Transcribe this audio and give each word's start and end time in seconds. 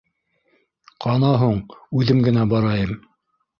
Ҡана 1.05 1.29
һуң 1.43 1.61
үҙем 2.01 2.25
генә 2.31 2.49
барайым! 2.57 2.99